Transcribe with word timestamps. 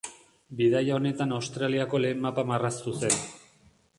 Bidaia 0.61 0.95
honetan 0.95 1.35
Australiako 1.35 2.01
lehen 2.05 2.25
mapa 2.25 2.47
marraztu 2.53 2.97
zen. 3.05 3.17